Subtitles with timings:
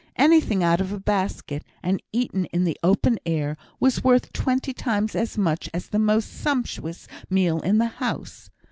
[0.15, 5.13] Anything out of a basket, and eaten in the open air, was worth twenty times
[5.13, 8.49] as much as the most sumptuous meal in the house.